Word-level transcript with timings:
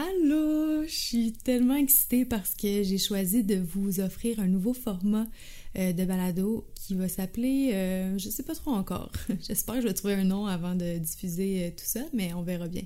Allô, 0.00 0.84
je 0.84 0.94
suis 0.94 1.32
tellement 1.32 1.74
excitée 1.74 2.24
parce 2.24 2.54
que 2.54 2.84
j'ai 2.84 2.98
choisi 2.98 3.42
de 3.42 3.56
vous 3.56 3.98
offrir 3.98 4.38
un 4.38 4.46
nouveau 4.46 4.72
format 4.72 5.26
euh, 5.76 5.92
de 5.92 6.04
balado 6.04 6.68
qui 6.76 6.94
va 6.94 7.08
s'appeler, 7.08 7.72
euh, 7.72 8.16
je 8.16 8.28
sais 8.28 8.44
pas 8.44 8.54
trop 8.54 8.70
encore. 8.70 9.10
J'espère 9.48 9.74
que 9.74 9.80
je 9.80 9.88
vais 9.88 9.94
trouver 9.94 10.14
un 10.14 10.22
nom 10.22 10.46
avant 10.46 10.76
de 10.76 10.98
diffuser 10.98 11.64
euh, 11.64 11.70
tout 11.70 11.84
ça, 11.84 12.02
mais 12.12 12.32
on 12.32 12.42
verra 12.42 12.68
bien. 12.68 12.84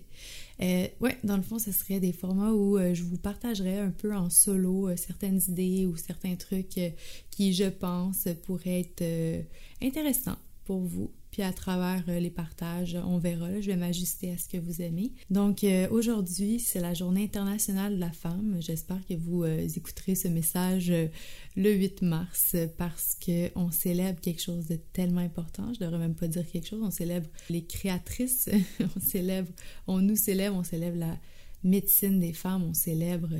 ouais, 0.58 1.18
dans 1.22 1.36
le 1.36 1.42
fond, 1.42 1.58
ce 1.58 1.70
serait 1.70 2.00
des 2.00 2.12
formats 2.12 2.52
où 2.52 2.78
je 2.78 3.02
vous 3.02 3.18
partagerai 3.18 3.78
un 3.78 3.90
peu 3.90 4.16
en 4.16 4.30
solo 4.30 4.88
certaines 4.96 5.42
idées 5.48 5.84
ou 5.84 5.96
certains 5.96 6.36
trucs 6.36 6.80
qui, 7.30 7.52
je 7.52 7.68
pense, 7.68 8.26
pourraient 8.46 8.80
être 8.80 9.44
intéressants 9.82 10.38
pour 10.64 10.80
vous 10.80 11.10
puis 11.32 11.42
à 11.42 11.52
travers 11.52 12.04
euh, 12.08 12.20
les 12.20 12.30
partages, 12.30 12.94
on 13.06 13.16
verra. 13.16 13.58
je 13.58 13.70
vais 13.70 13.76
m'ajuster 13.76 14.30
à 14.30 14.36
ce 14.36 14.48
que 14.48 14.58
vous 14.58 14.82
aimez. 14.82 15.12
Donc 15.30 15.64
euh, 15.64 15.88
aujourd'hui, 15.90 16.60
c'est 16.60 16.78
la 16.78 16.92
Journée 16.92 17.24
internationale 17.24 17.94
de 17.94 18.00
la 18.00 18.12
femme. 18.12 18.58
J'espère 18.60 19.00
que 19.06 19.14
vous 19.14 19.42
euh, 19.42 19.66
écouterez 19.74 20.14
ce 20.14 20.28
message 20.28 20.92
le 21.56 21.72
8 21.72 22.02
mars 22.02 22.54
parce 22.76 23.16
que 23.18 23.50
on 23.56 23.70
célèbre 23.70 24.20
quelque 24.20 24.42
chose 24.42 24.66
de 24.66 24.76
tellement 24.76 25.22
important. 25.22 25.72
Je 25.72 25.80
devrais 25.80 25.98
même 25.98 26.14
pas 26.14 26.28
dire 26.28 26.46
quelque 26.46 26.68
chose. 26.68 26.82
On 26.82 26.90
célèbre 26.90 27.28
les 27.48 27.64
créatrices. 27.64 28.50
on 28.96 29.00
célèbre, 29.00 29.48
on 29.86 30.00
nous 30.00 30.16
célèbre, 30.16 30.54
on 30.54 30.64
célèbre 30.64 30.98
la 30.98 31.18
médecine 31.64 32.20
des 32.20 32.34
femmes. 32.34 32.64
On 32.64 32.74
célèbre, 32.74 33.30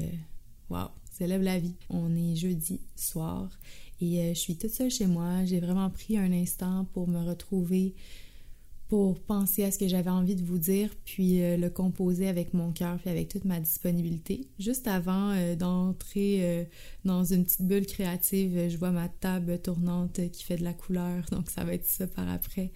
waouh, 0.71 0.87
on 0.87 1.15
célèbre 1.15 1.45
la 1.45 1.59
vie. 1.59 1.77
On 1.91 2.17
est 2.17 2.37
jeudi 2.37 2.81
soir 2.97 3.51
et 4.03 4.21
euh, 4.21 4.29
je 4.35 4.39
suis 4.39 4.57
toute 4.57 4.71
seule 4.71 4.91
chez 4.91 5.07
moi. 5.07 5.45
J'ai 5.45 5.61
vraiment 5.61 5.89
pris 5.89 6.19
un 6.19 6.33
instant 6.33 6.87
pour 6.93 7.09
me 7.09 7.25
retrouver, 7.25 7.95
pour 8.89 9.21
penser 9.21 9.63
à 9.63 9.71
ce 9.71 9.79
que 9.79 9.87
j'avais 9.87 10.11
envie 10.11 10.35
de 10.35 10.45
vous 10.45 10.59
dire, 10.59 10.91
puis 11.05 11.41
euh, 11.41 11.57
le 11.57 11.71
composer 11.71 12.27
avec 12.27 12.53
mon 12.53 12.73
cœur, 12.73 12.99
puis 12.99 13.11
avec 13.11 13.29
toute 13.29 13.45
ma 13.45 13.61
disponibilité. 13.61 14.49
Juste 14.59 14.89
avant 14.89 15.31
euh, 15.31 15.55
d'entrer 15.55 16.69
dans 17.05 17.25
une 17.25 17.45
petite 17.45 17.63
bulle 17.63 17.87
créative, 17.87 18.69
je 18.69 18.77
vois 18.77 18.91
ma 18.91 19.09
table 19.09 19.61
tournante 19.61 20.21
qui 20.33 20.43
fait 20.43 20.57
de 20.57 20.65
la 20.65 20.75
couleur, 20.75 21.25
donc 21.31 21.49
ça 21.49 21.63
va 21.63 21.73
être 21.75 21.87
ça 21.87 22.09
par 22.09 22.29
après 22.29 22.73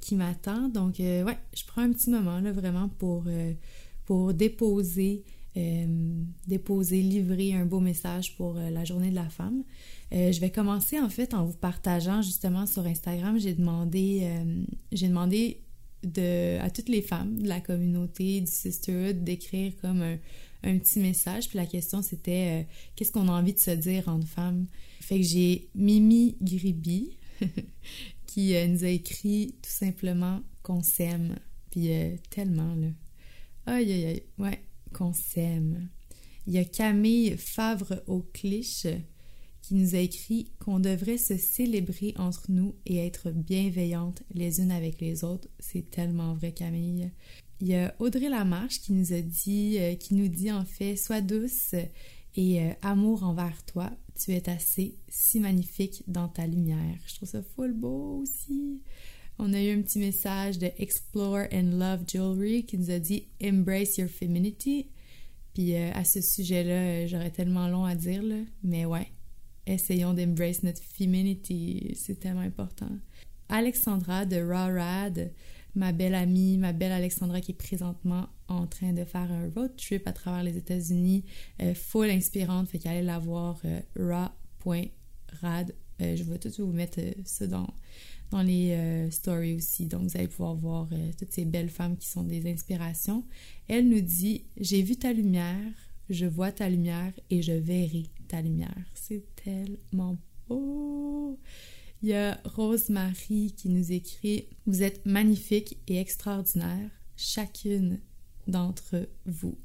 qui 0.00 0.16
m'attend. 0.16 0.68
Donc 0.68 0.98
ouais, 0.98 1.38
je 1.56 1.64
prends 1.66 1.82
un 1.82 1.92
petit 1.92 2.10
moment 2.10 2.40
là 2.40 2.52
vraiment 2.52 2.88
pour, 2.88 3.24
pour 4.04 4.34
déposer, 4.34 5.24
déposer, 6.46 7.02
livrer 7.02 7.52
un 7.54 7.66
beau 7.66 7.80
message 7.80 8.36
pour 8.36 8.54
la 8.54 8.84
journée 8.84 9.10
de 9.10 9.14
la 9.14 9.28
femme. 9.28 9.64
Euh, 10.12 10.32
je 10.32 10.40
vais 10.40 10.50
commencer 10.50 10.98
en 10.98 11.10
fait 11.10 11.34
en 11.34 11.44
vous 11.44 11.56
partageant 11.56 12.22
justement 12.22 12.66
sur 12.66 12.86
Instagram. 12.86 13.38
J'ai 13.38 13.54
demandé, 13.54 14.20
euh, 14.22 14.64
j'ai 14.90 15.08
demandé 15.08 15.60
de, 16.02 16.58
à 16.60 16.70
toutes 16.70 16.88
les 16.88 17.02
femmes 17.02 17.42
de 17.42 17.48
la 17.48 17.60
communauté 17.60 18.40
du 18.40 18.50
Sisterhood 18.50 19.22
d'écrire 19.22 19.72
comme 19.82 20.02
un, 20.02 20.18
petit 20.78 21.00
message. 21.00 21.48
Puis 21.48 21.58
la 21.58 21.66
question 21.66 22.02
c'était 22.02 22.62
euh, 22.62 22.64
qu'est-ce 22.96 23.12
qu'on 23.12 23.28
a 23.28 23.32
envie 23.32 23.52
de 23.52 23.58
se 23.58 23.70
dire 23.70 24.08
entre 24.08 24.26
femmes? 24.26 24.66
Fait 25.00 25.18
que 25.18 25.26
j'ai 25.26 25.68
Mimi 25.74 26.36
Griby 26.40 27.16
qui 28.26 28.54
nous 28.68 28.84
a 28.84 28.88
écrit 28.88 29.54
tout 29.62 29.70
simplement 29.70 30.40
qu'on 30.62 30.82
s'aime. 30.82 31.36
Puis 31.70 31.90
tellement 32.30 32.74
là. 32.74 32.88
Aïe 33.66 33.92
aïe 33.92 34.06
aïe. 34.06 34.22
Ouais, 34.38 34.62
qu'on 34.92 35.12
s'aime. 35.12 35.88
Il 36.46 36.54
y 36.54 36.58
a 36.58 36.64
Camille 36.64 37.36
Favre 37.36 38.02
au 38.06 38.20
cliché 38.20 39.06
qui 39.62 39.74
nous 39.74 39.94
a 39.94 39.98
écrit 39.98 40.50
qu'on 40.60 40.80
devrait 40.80 41.18
se 41.18 41.36
célébrer 41.36 42.14
entre 42.16 42.46
nous 42.50 42.74
et 42.86 43.04
être 43.04 43.30
bienveillantes 43.30 44.22
les 44.32 44.60
unes 44.60 44.70
avec 44.70 45.00
les 45.00 45.24
autres. 45.24 45.48
C'est 45.58 45.90
tellement 45.90 46.34
vrai, 46.34 46.52
Camille. 46.52 47.10
Il 47.60 47.68
y 47.68 47.74
a 47.74 47.94
Audrey 47.98 48.30
Lamarche 48.30 48.80
qui 48.80 48.92
nous 48.92 49.12
a 49.12 49.20
dit, 49.20 49.76
euh, 49.78 49.94
qui 49.94 50.14
nous 50.14 50.28
dit 50.28 50.50
en 50.50 50.64
fait, 50.64 50.96
sois 50.96 51.20
douce 51.20 51.74
et 52.34 52.62
euh, 52.62 52.72
amour 52.80 53.24
envers 53.24 53.62
toi. 53.66 53.90
Tu 54.18 54.32
es 54.32 54.48
assez 54.48 54.96
si 55.08 55.40
magnifique 55.40 56.02
dans 56.06 56.28
ta 56.28 56.46
lumière. 56.46 56.98
Je 57.06 57.16
trouve 57.16 57.28
ça 57.28 57.42
full 57.42 57.74
beau 57.74 58.22
aussi. 58.22 58.80
On 59.38 59.52
a 59.52 59.62
eu 59.62 59.78
un 59.78 59.82
petit 59.82 60.00
message 60.00 60.58
de 60.58 60.68
Explore 60.78 61.46
and 61.52 61.78
Love 61.78 62.02
Jewelry 62.08 62.64
qui 62.64 62.76
nous 62.76 62.90
a 62.90 62.98
dit 62.98 63.28
Embrace 63.42 63.96
your 63.96 64.08
femininity. 64.08 64.88
Puis 65.54 65.76
euh, 65.76 65.92
à 65.92 66.04
ce 66.04 66.20
sujet-là, 66.20 67.06
j'aurais 67.06 67.30
tellement 67.30 67.68
long 67.68 67.84
à 67.84 67.94
dire, 67.94 68.22
mais 68.64 68.84
ouais, 68.84 69.12
essayons 69.66 70.12
d'embrace 70.12 70.62
notre 70.62 70.82
femininity, 70.82 71.92
c'est 71.94 72.18
tellement 72.18 72.40
important. 72.40 72.90
Alexandra 73.48 74.26
de 74.26 74.36
Rawrad, 74.36 75.30
ma 75.74 75.92
belle 75.92 76.14
amie, 76.14 76.58
ma 76.58 76.72
belle 76.72 76.92
Alexandra 76.92 77.40
qui 77.40 77.52
est 77.52 77.54
présentement 77.54 78.26
en 78.48 78.66
train 78.66 78.92
de 78.92 79.04
faire 79.04 79.30
un 79.30 79.48
road 79.54 79.74
trip 79.76 80.06
à 80.06 80.12
travers 80.12 80.42
les 80.42 80.56
États-Unis, 80.56 81.24
euh, 81.62 81.74
full 81.74 82.10
inspirante, 82.10 82.68
fait 82.68 82.78
qu'allez 82.78 83.02
la 83.02 83.18
voir, 83.18 83.60
euh, 83.64 83.80
ra.rad. 83.96 85.74
Euh, 86.00 86.16
je 86.16 86.22
vais 86.22 86.38
tout 86.38 86.50
vous 86.58 86.72
mettre 86.72 87.00
ça 87.24 87.46
dans, 87.46 87.68
dans 88.30 88.42
les 88.42 89.10
stories 89.10 89.54
aussi, 89.54 89.86
donc 89.86 90.02
vous 90.02 90.16
allez 90.16 90.28
pouvoir 90.28 90.54
voir 90.54 90.88
toutes 91.18 91.32
ces 91.32 91.44
belles 91.44 91.70
femmes 91.70 91.96
qui 91.96 92.06
sont 92.08 92.24
des 92.24 92.50
inspirations. 92.50 93.24
Elle 93.68 93.88
nous 93.88 94.00
dit 94.00 94.44
J'ai 94.58 94.82
vu 94.82 94.96
ta 94.96 95.12
lumière, 95.12 95.72
je 96.10 96.26
vois 96.26 96.52
ta 96.52 96.68
lumière 96.68 97.12
et 97.30 97.42
je 97.42 97.52
verrai 97.52 98.04
ta 98.28 98.42
lumière. 98.42 98.84
C'est 98.94 99.24
tellement 99.36 100.18
beau. 100.48 101.38
Il 102.02 102.10
y 102.10 102.14
a 102.14 102.40
Rose-Marie 102.44 103.54
qui 103.56 103.68
nous 103.68 103.92
écrit 103.92 104.46
Vous 104.66 104.82
êtes 104.82 105.04
magnifique 105.04 105.78
et 105.88 105.98
extraordinaire, 105.98 106.90
chacune 107.16 107.98
d'entre 108.46 109.08
vous. 109.26 109.58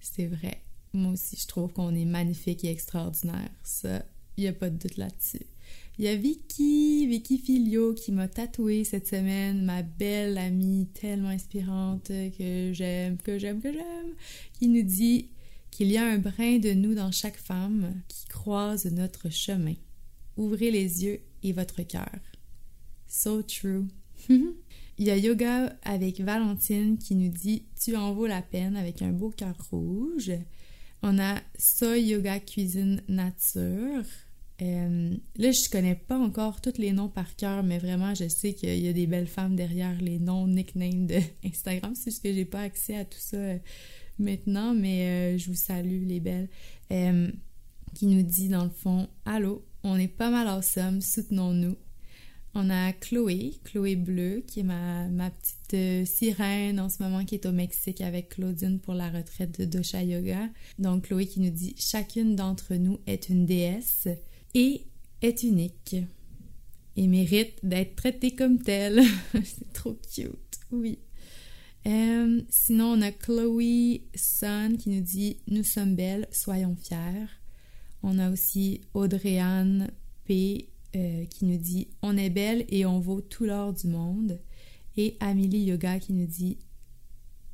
C'est 0.00 0.26
vrai. 0.26 0.62
Moi 0.94 1.12
aussi, 1.12 1.36
je 1.36 1.46
trouve 1.46 1.72
qu'on 1.72 1.94
est 1.94 2.06
magnifique 2.06 2.64
et 2.64 2.70
extraordinaire. 2.70 3.50
Ça, 3.62 4.04
il 4.36 4.42
n'y 4.42 4.48
a 4.48 4.52
pas 4.52 4.70
de 4.70 4.78
doute 4.78 4.96
là-dessus. 4.96 5.46
Il 5.98 6.04
y 6.04 6.08
a 6.08 6.14
Vicky, 6.14 7.08
Vicky 7.08 7.38
Filio 7.38 7.92
qui 7.92 8.12
m'a 8.12 8.28
tatoué 8.28 8.84
cette 8.84 9.08
semaine, 9.08 9.64
ma 9.64 9.82
belle 9.82 10.38
amie 10.38 10.86
tellement 10.94 11.30
inspirante 11.30 12.06
que 12.06 12.72
j'aime, 12.72 13.16
que 13.16 13.36
j'aime, 13.36 13.60
que 13.60 13.72
j'aime, 13.72 14.14
qui 14.52 14.68
nous 14.68 14.84
dit 14.84 15.28
qu'il 15.72 15.90
y 15.90 15.96
a 15.96 16.06
un 16.06 16.18
brin 16.18 16.58
de 16.58 16.72
nous 16.72 16.94
dans 16.94 17.10
chaque 17.10 17.36
femme 17.36 18.00
qui 18.06 18.26
croise 18.28 18.86
notre 18.86 19.28
chemin. 19.28 19.74
Ouvrez 20.36 20.70
les 20.70 21.04
yeux 21.04 21.18
et 21.42 21.52
votre 21.52 21.82
cœur. 21.82 22.20
So 23.08 23.42
true. 23.42 23.88
Il 24.28 25.06
y 25.06 25.10
a 25.10 25.16
yoga 25.16 25.76
avec 25.82 26.20
Valentine 26.20 26.98
qui 26.98 27.16
nous 27.16 27.30
dit 27.30 27.64
Tu 27.80 27.96
en 27.96 28.12
vaux 28.12 28.26
la 28.28 28.42
peine 28.42 28.76
avec 28.76 29.02
un 29.02 29.10
beau 29.10 29.30
cœur 29.30 29.56
rouge. 29.72 30.30
On 31.02 31.18
a 31.18 31.40
Soy 31.58 32.02
Yoga 32.02 32.38
Cuisine 32.38 33.02
Nature. 33.08 34.04
Euh, 34.60 35.14
là, 35.36 35.52
je 35.52 35.68
connais 35.70 35.94
pas 35.94 36.18
encore 36.18 36.60
tous 36.60 36.78
les 36.78 36.92
noms 36.92 37.08
par 37.08 37.36
cœur, 37.36 37.62
mais 37.62 37.78
vraiment, 37.78 38.14
je 38.14 38.28
sais 38.28 38.54
qu'il 38.54 38.78
y 38.78 38.88
a 38.88 38.92
des 38.92 39.06
belles 39.06 39.28
femmes 39.28 39.54
derrière 39.54 40.00
les 40.00 40.18
noms, 40.18 40.48
nicknames 40.48 41.06
de 41.06 41.20
Instagram. 41.44 41.94
C'est 41.94 42.10
juste 42.10 42.22
que 42.22 42.32
j'ai 42.32 42.44
pas 42.44 42.62
accès 42.62 42.96
à 42.96 43.04
tout 43.04 43.20
ça 43.20 43.36
euh, 43.36 43.58
maintenant, 44.18 44.74
mais 44.74 45.34
euh, 45.34 45.38
je 45.38 45.48
vous 45.48 45.56
salue 45.56 46.06
les 46.06 46.20
belles, 46.20 46.48
qui 47.94 48.06
nous 48.06 48.22
dit 48.22 48.48
dans 48.48 48.64
le 48.64 48.70
fond 48.70 49.08
Allô, 49.24 49.64
on 49.84 49.96
est 49.96 50.08
pas 50.08 50.30
mal 50.30 50.48
awesome, 50.48 51.00
soutenons-nous. 51.00 51.76
On 52.54 52.70
a 52.70 52.92
Chloé, 52.92 53.52
Chloé 53.62 53.94
Bleu, 53.94 54.42
qui 54.44 54.60
est 54.60 54.62
ma, 54.64 55.30
petite 55.30 56.06
sirène 56.08 56.80
en 56.80 56.88
ce 56.88 57.00
moment, 57.02 57.24
qui 57.24 57.36
est 57.36 57.46
au 57.46 57.52
Mexique 57.52 58.00
avec 58.00 58.30
Claudine 58.30 58.80
pour 58.80 58.94
la 58.94 59.10
retraite 59.10 59.60
de 59.60 59.64
Dosha 59.64 60.02
Yoga. 60.02 60.48
Donc 60.78 61.04
Chloé 61.04 61.26
qui 61.26 61.40
nous 61.40 61.50
dit 61.50 61.76
Chacune 61.78 62.34
d'entre 62.34 62.74
nous 62.74 62.98
est 63.06 63.28
une 63.28 63.46
déesse 63.46 64.08
et 64.54 64.86
est 65.22 65.42
unique 65.42 65.96
et 66.96 67.06
mérite 67.06 67.58
d'être 67.62 67.96
traitée 67.96 68.32
comme 68.32 68.60
telle. 68.60 69.02
C'est 69.44 69.72
trop 69.72 69.96
cute, 70.14 70.58
oui. 70.72 70.98
Euh, 71.86 72.42
sinon, 72.50 72.92
on 72.92 73.02
a 73.02 73.12
Chloe 73.12 74.00
Sun 74.14 74.76
qui 74.76 74.90
nous 74.90 75.00
dit 75.00 75.38
Nous 75.46 75.64
sommes 75.64 75.94
belles, 75.94 76.26
soyons 76.32 76.76
fiers. 76.76 77.28
On 78.02 78.18
a 78.18 78.30
aussi 78.30 78.82
Audrey-Anne 78.94 79.90
P 80.24 80.68
euh, 80.96 81.24
qui 81.26 81.44
nous 81.44 81.56
dit 81.56 81.88
On 82.02 82.16
est 82.16 82.30
belle 82.30 82.64
et 82.68 82.84
on 82.84 82.98
vaut 82.98 83.20
tout 83.20 83.44
l'or 83.44 83.72
du 83.72 83.86
monde. 83.86 84.40
Et 84.96 85.16
Amélie 85.20 85.64
Yoga 85.64 86.00
qui 86.00 86.12
nous 86.12 86.26
dit 86.26 86.58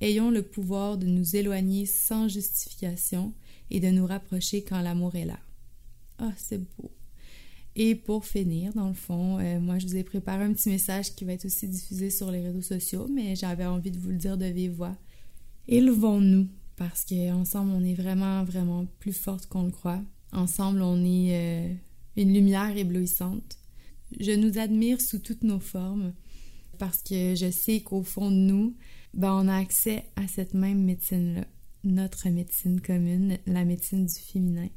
Ayons 0.01 0.31
le 0.31 0.43
pouvoir 0.43 0.97
de 0.99 1.07
nous 1.07 1.37
éloigner 1.37 1.87
sans 1.87 2.29
justification 2.29 3.35
et 3.71 3.81
de 3.81 3.89
nous 3.89 4.07
rapprocher 4.07 4.65
quand 4.65 4.81
l'amour 4.81 5.15
est 5.17 5.27
là. 5.27 5.39
Ah, 6.19 6.33
c'est 6.37 6.59
beau. 6.59 6.91
Et 7.77 7.97
pour 7.97 8.25
finir, 8.25 8.73
dans 8.75 8.89
le 8.89 8.95
fond, 8.95 9.39
euh, 9.41 9.59
moi, 9.59 9.79
je 9.79 9.87
vous 9.87 9.97
ai 9.97 10.05
préparé 10.05 10.45
un 10.45 10.53
petit 10.53 10.69
message 10.69 11.15
qui 11.15 11.25
va 11.25 11.33
être 11.33 11.45
aussi 11.45 11.67
diffusé 11.67 12.09
sur 12.11 12.31
les 12.31 12.41
réseaux 12.41 12.63
sociaux, 12.63 13.09
mais 13.13 13.35
j'avais 13.35 13.67
envie 13.67 13.91
de 13.91 13.99
vous 13.99 14.11
le 14.11 14.17
dire 14.17 14.39
de 14.39 14.47
vive 14.47 14.75
voix. 14.75 14.97
Élevons-nous, 15.67 16.47
parce 16.77 17.05
qu'ensemble, 17.05 17.73
on 17.73 17.85
est 17.85 17.95
vraiment, 17.95 18.45
vraiment 18.45 18.87
plus 19.01 19.13
forte 19.13 19.47
qu'on 19.47 19.65
le 19.65 19.73
croit. 19.73 20.03
Ensemble, 20.33 20.83
on 20.83 21.05
est 21.05 21.35
euh, 21.35 21.75
une 22.17 22.33
lumière 22.33 22.77
éblouissante. 22.77 23.59
Je 24.21 24.33
nous 24.33 24.59
admire 24.59 25.01
sous 25.01 25.19
toutes 25.19 25.43
nos 25.43 25.61
formes, 25.61 26.13
parce 26.79 27.03
que 27.03 27.35
je 27.35 27.51
sais 27.51 27.81
qu'au 27.81 28.05
fond 28.05 28.31
de 28.31 28.37
nous, 28.37 28.77
ben, 29.15 29.33
on 29.33 29.49
a 29.49 29.57
accès 29.57 30.05
à 30.15 30.29
cette 30.29 30.55
même 30.55 30.85
médecine-là. 30.85 31.45
notre 31.83 32.29
médecine 32.29 32.81
commune, 32.81 33.39
la 33.47 33.65
médecine 33.65 34.07
du 34.07 34.15
féminin. 34.15 34.69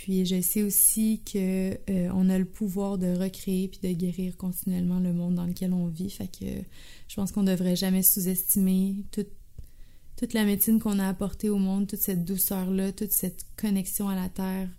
Puis 0.00 0.24
je 0.24 0.40
sais 0.40 0.62
aussi 0.62 1.20
que 1.30 1.74
euh, 1.90 2.10
on 2.14 2.30
a 2.30 2.38
le 2.38 2.46
pouvoir 2.46 2.96
de 2.96 3.08
recréer 3.08 3.68
puis 3.68 3.80
de 3.82 3.92
guérir 3.92 4.34
continuellement 4.38 4.98
le 4.98 5.12
monde 5.12 5.34
dans 5.34 5.44
lequel 5.44 5.74
on 5.74 5.88
vit. 5.88 6.08
Fait 6.08 6.26
que 6.26 6.46
je 7.06 7.16
pense 7.16 7.32
qu'on 7.32 7.42
devrait 7.42 7.76
jamais 7.76 8.02
sous-estimer 8.02 9.04
toute, 9.12 9.28
toute 10.16 10.32
la 10.32 10.46
médecine 10.46 10.78
qu'on 10.78 10.98
a 10.98 11.06
apportée 11.06 11.50
au 11.50 11.58
monde, 11.58 11.86
toute 11.86 12.00
cette 12.00 12.24
douceur-là, 12.24 12.92
toute 12.92 13.12
cette 13.12 13.44
connexion 13.58 14.08
à 14.08 14.14
la 14.14 14.30
terre, 14.30 14.70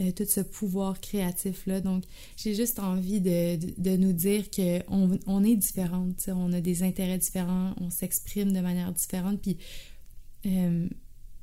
euh, 0.00 0.10
tout 0.10 0.24
ce 0.24 0.40
pouvoir 0.40 1.00
créatif-là. 1.00 1.80
Donc, 1.80 2.02
j'ai 2.36 2.56
juste 2.56 2.80
envie 2.80 3.20
de, 3.20 3.56
de, 3.80 3.96
nous 3.96 4.12
dire 4.12 4.50
qu'on 4.50 5.16
on 5.28 5.44
est 5.44 5.54
différentes, 5.54 6.24
on 6.26 6.52
a 6.52 6.60
des 6.60 6.82
intérêts 6.82 7.18
différents, 7.18 7.76
on 7.80 7.90
s'exprime 7.90 8.52
de 8.52 8.58
manière 8.60 8.90
différente. 8.90 9.40
Puis, 9.40 9.56
euh, 10.46 10.88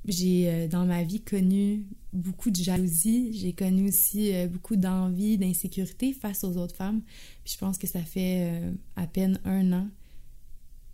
j'ai 0.05 0.49
euh, 0.49 0.67
dans 0.67 0.85
ma 0.85 1.03
vie 1.03 1.21
connu 1.21 1.85
beaucoup 2.13 2.49
de 2.49 2.55
jalousie, 2.55 3.33
j'ai 3.33 3.53
connu 3.53 3.87
aussi 3.87 4.33
euh, 4.33 4.47
beaucoup 4.47 4.75
d'envie, 4.75 5.37
d'insécurité 5.37 6.13
face 6.13 6.43
aux 6.43 6.57
autres 6.57 6.75
femmes. 6.75 7.01
Puis 7.43 7.53
je 7.53 7.57
pense 7.57 7.77
que 7.77 7.87
ça 7.87 8.01
fait 8.01 8.51
euh, 8.51 8.71
à 8.95 9.07
peine 9.07 9.39
un 9.45 9.71
an. 9.73 9.87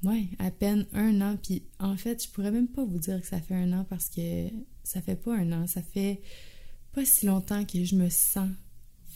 Ouais, 0.03 0.25
à 0.39 0.51
peine 0.51 0.85
un 0.93 1.21
an. 1.21 1.37
Puis 1.41 1.63
en 1.79 1.95
fait, 1.97 2.23
je 2.23 2.29
pourrais 2.29 2.51
même 2.51 2.67
pas 2.67 2.83
vous 2.83 2.99
dire 2.99 3.19
que 3.21 3.27
ça 3.27 3.39
fait 3.39 3.55
un 3.55 3.73
an 3.73 3.85
parce 3.89 4.09
que 4.09 4.47
ça 4.83 5.01
fait 5.01 5.15
pas 5.15 5.35
un 5.35 5.51
an. 5.51 5.67
Ça 5.67 5.81
fait 5.81 6.21
pas 6.91 7.05
si 7.05 7.25
longtemps 7.25 7.65
que 7.65 7.83
je 7.83 7.95
me 7.95 8.09
sens 8.09 8.49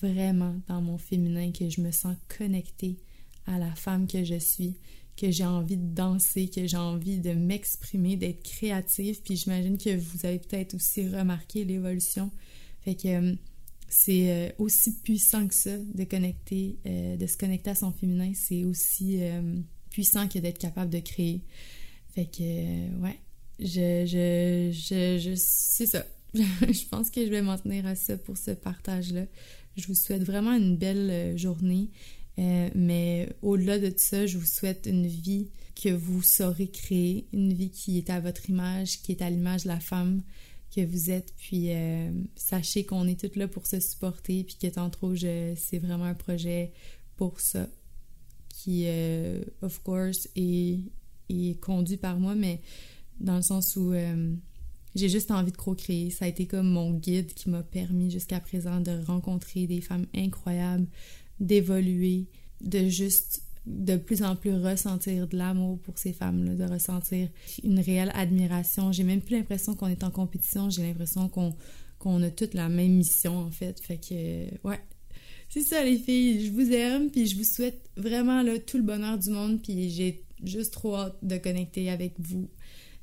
vraiment 0.01 0.55
dans 0.67 0.81
mon 0.81 0.97
féminin, 0.97 1.51
que 1.51 1.69
je 1.69 1.81
me 1.81 1.91
sens 1.91 2.15
connectée 2.38 2.97
à 3.45 3.59
la 3.59 3.73
femme 3.75 4.07
que 4.07 4.23
je 4.23 4.39
suis 4.39 4.75
que 5.18 5.30
j'ai 5.31 5.46
envie 5.46 5.78
de 5.78 5.94
danser, 5.94 6.48
que 6.48 6.66
j'ai 6.66 6.78
envie 6.78 7.19
de 7.19 7.34
m'exprimer, 7.34 8.18
d'être 8.18 8.44
créative. 8.44 9.22
Puis 9.24 9.36
j'imagine 9.36 9.78
que 9.78 9.96
vous 9.96 10.25
avez 10.25 10.40
peut-être 10.40 10.74
aussi 10.74 11.08
remarqué 11.08 11.63
l'évolution. 11.63 12.31
Fait 12.81 12.96
que 12.96 13.08
euh, 13.08 13.36
c'est 13.88 14.31
euh, 14.31 14.50
aussi 14.58 15.00
puissant 15.02 15.48
que 15.48 15.54
ça 15.54 15.78
de 15.78 16.04
connecter, 16.06 16.80
euh, 16.86 17.18
de 17.18 17.28
se 17.28 17.38
connecter 17.38 17.72
à 17.72 17.75
son 17.75 17.92
féminin. 17.92 18.31
C'est 18.34 18.63
aussi 18.63 19.19
puissant 19.90 20.28
que 20.28 20.40
d'être 20.40 20.58
capable 20.58 20.92
de 20.92 21.00
créer. 21.00 21.44
Fait 22.13 22.25
que, 22.25 22.42
ouais, 23.02 23.19
je, 23.60 24.06
je, 24.06 24.72
je, 24.74 25.19
je 25.19 25.34
c'est 25.36 25.88
ça. 25.88 26.06
je 26.34 26.88
pense 26.88 27.12
que 27.12 27.25
je 27.25 27.30
vais 27.30 27.42
m'en 27.42 27.58
tenir 27.58 27.86
à 27.86 27.96
ça 27.96 28.18
pour 28.18 28.38
ce 28.38 28.52
partage-là. 28.52 29.25
Je 29.75 29.88
vous 29.88 29.96
souhaite 29.96 30.24
vraiment 30.24 30.54
une 30.54 30.78
belle 30.78 31.38
journée. 31.38 31.90
Euh, 32.39 32.69
mais 32.75 33.30
au-delà 33.42 33.78
de 33.80 33.94
ça, 33.98 34.25
je 34.25 34.38
vous 34.38 34.45
souhaite 34.45 34.88
une 34.89 35.07
vie 35.07 35.50
que 35.81 35.89
vous 35.89 36.22
saurez 36.22 36.69
créer, 36.69 37.28
une 37.33 37.54
vie 37.54 37.72
qui 37.72 37.98
est 37.98 38.10
à 38.10 38.19
votre 38.19 38.50
image, 38.50 39.01
qui 39.01 39.12
est 39.12 39.22
à 39.22 39.30
l'image 39.30 39.63
de 39.63 39.69
la 39.69 39.80
femme 39.80 40.22
que 40.75 40.86
vous 40.86 41.12
êtes. 41.12 41.33
Puis 41.38 41.72
euh, 41.72 42.12
sachez 42.36 42.86
qu'on 42.86 43.07
est 43.07 43.19
toutes 43.19 43.36
là 43.36 43.48
pour 43.48 43.68
se 43.68 43.80
supporter, 43.80 44.44
puis 44.44 44.57
que 44.62 44.68
tantôt, 44.68 45.16
c'est 45.16 45.80
vraiment 45.80 46.06
un 46.06 46.13
projet 46.13 46.72
pour 47.18 47.39
ça, 47.39 47.68
qui, 48.50 48.84
euh, 48.86 49.44
of 49.62 49.81
course, 49.84 50.27
est, 50.36 50.80
est, 51.30 51.60
conduit 51.60 51.98
par 51.98 52.19
moi, 52.19 52.36
mais 52.36 52.62
dans 53.19 53.36
le 53.36 53.42
sens 53.42 53.75
où 53.75 53.94
j'ai 54.95 55.10
juste 55.10 55.31
envie 55.31 55.51
de 55.51 55.57
co-créer. 55.57 56.10
Ça 56.10 56.25
a 56.25 56.27
été 56.27 56.45
comme 56.48 56.69
mon 56.69 56.92
guide 56.92 57.34
qui 57.34 57.50
m'a 57.50 57.63
permis 57.63 58.12
jusqu'à 58.12 58.39
présent 58.39 58.81
de 58.81 59.04
rencontrer 59.06 59.68
des 59.68 59.81
femmes 59.81 60.07
incroyables, 60.16 60.88
d'évoluer, 61.41 62.27
de 62.61 62.88
juste 62.88 63.43
de 63.65 63.95
plus 63.95 64.23
en 64.23 64.35
plus 64.35 64.55
ressentir 64.55 65.27
de 65.27 65.38
l'amour 65.38 65.77
pour 65.79 65.97
ces 65.97 66.13
femmes-là, 66.13 66.55
de 66.55 66.71
ressentir 66.71 67.29
une 67.63 67.79
réelle 67.79 68.11
admiration. 68.15 68.91
J'ai 68.91 69.03
même 69.03 69.21
plus 69.21 69.35
l'impression 69.35 69.75
qu'on 69.75 69.88
est 69.88 70.03
en 70.03 70.09
compétition, 70.09 70.69
j'ai 70.69 70.83
l'impression 70.83 71.29
qu'on 71.29 72.23
a 72.23 72.29
toute 72.31 72.53
la 72.53 72.69
même 72.69 72.93
mission 72.93 73.38
en 73.38 73.51
fait. 73.51 73.79
Fait 73.79 73.97
que 73.97 74.67
ouais. 74.67 74.79
C'est 75.49 75.61
ça 75.61 75.83
les 75.83 75.97
filles, 75.97 76.45
je 76.45 76.51
vous 76.51 76.71
aime 76.71 77.11
puis 77.11 77.27
je 77.27 77.35
vous 77.35 77.43
souhaite 77.43 77.89
vraiment 77.97 78.41
là, 78.41 78.57
tout 78.57 78.77
le 78.77 78.83
bonheur 78.83 79.17
du 79.17 79.29
monde 79.31 79.61
puis 79.61 79.89
j'ai 79.89 80.23
juste 80.43 80.71
trop 80.71 80.95
hâte 80.95 81.17
de 81.21 81.38
connecter 81.38 81.89
avec 81.89 82.13
vous. 82.19 82.49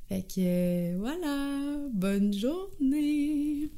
Fait 0.07 0.23
que 0.23 0.97
voilà, 0.97 1.77
bonne 1.93 2.33
journée. 2.33 3.69